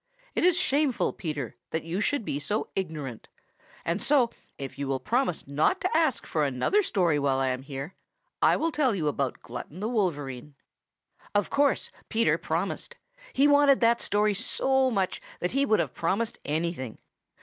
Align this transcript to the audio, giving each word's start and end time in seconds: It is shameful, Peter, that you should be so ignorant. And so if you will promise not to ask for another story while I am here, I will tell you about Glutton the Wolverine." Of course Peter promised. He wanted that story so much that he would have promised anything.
It 0.33 0.43
is 0.43 0.57
shameful, 0.57 1.13
Peter, 1.13 1.55
that 1.69 1.83
you 1.83 2.01
should 2.01 2.25
be 2.25 2.39
so 2.39 2.69
ignorant. 2.75 3.27
And 3.85 4.01
so 4.01 4.31
if 4.57 4.79
you 4.79 4.87
will 4.87 4.99
promise 4.99 5.45
not 5.47 5.79
to 5.81 5.95
ask 5.95 6.25
for 6.25 6.43
another 6.43 6.81
story 6.81 7.19
while 7.19 7.37
I 7.37 7.49
am 7.49 7.61
here, 7.61 7.93
I 8.41 8.55
will 8.55 8.71
tell 8.71 8.95
you 8.95 9.07
about 9.07 9.43
Glutton 9.43 9.79
the 9.79 9.87
Wolverine." 9.87 10.55
Of 11.35 11.51
course 11.51 11.91
Peter 12.09 12.39
promised. 12.39 12.95
He 13.31 13.47
wanted 13.47 13.79
that 13.81 14.01
story 14.01 14.33
so 14.33 14.89
much 14.89 15.21
that 15.39 15.51
he 15.51 15.67
would 15.67 15.79
have 15.79 15.93
promised 15.93 16.39
anything. 16.45 16.97